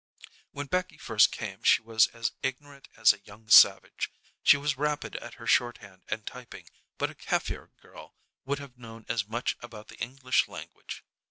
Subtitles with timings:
[0.49, 4.09] When Becky first came she was as ignorant as a young savage.
[4.41, 6.65] She was rapid at her shorthand and typing,
[6.97, 11.03] but a Kafir girl would have known as much about the English language.